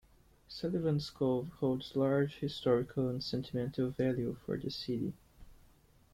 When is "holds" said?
1.59-1.95